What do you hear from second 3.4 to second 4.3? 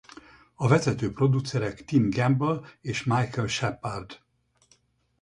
Shepard.